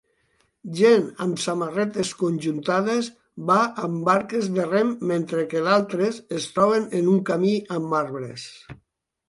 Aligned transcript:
Gent 0.77 1.03
amb 1.25 1.41
samarretes 1.43 2.13
conjuntades 2.21 3.11
va 3.51 3.59
amb 3.89 4.09
barques 4.09 4.49
de 4.57 4.67
rem 4.71 4.97
mentre 5.13 5.47
que 5.55 5.63
d'altres 5.71 6.21
es 6.41 6.51
troben 6.57 6.91
en 7.03 7.15
un 7.15 7.23
camí 7.31 7.57
amb 7.81 7.97
arbres. 8.03 8.51